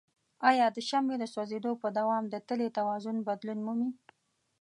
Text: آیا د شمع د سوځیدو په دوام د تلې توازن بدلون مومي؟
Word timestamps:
آیا 0.49 0.67
د 0.75 0.77
شمع 0.89 1.15
د 1.19 1.23
سوځیدو 1.33 1.71
په 1.81 1.87
دوام 1.97 2.23
د 2.29 2.35
تلې 2.47 2.69
توازن 2.77 3.15
بدلون 3.27 3.59
مومي؟ 3.65 3.89